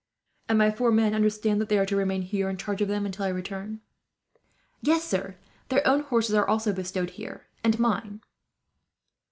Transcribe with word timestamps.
"And 0.49 0.57
my 0.57 0.71
four 0.71 0.91
men 0.91 1.13
understand 1.13 1.61
that 1.61 1.69
they 1.69 1.77
are 1.77 1.85
to 1.85 1.95
remain 1.95 2.23
here, 2.23 2.49
in 2.49 2.57
charge 2.57 2.81
of 2.81 2.87
them, 2.87 3.05
until 3.05 3.23
I 3.25 3.29
return?" 3.29 3.81
"Yes, 4.81 5.03
sir. 5.03 5.35
Their 5.69 5.85
own 5.87 5.99
horses 6.01 6.33
are 6.33 6.47
also 6.47 6.73
bestowed 6.73 7.11
here, 7.11 7.45
and 7.63 7.77
mine." 7.77 8.21